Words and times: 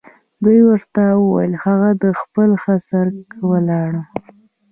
دوی 0.43 0.59
ورته 0.69 1.01
وویل 1.23 1.53
هغه 1.65 1.89
د 2.03 2.05
خپل 2.21 2.49
خسر 2.63 3.05
کره 3.31 3.43
ولاړ. 3.51 3.91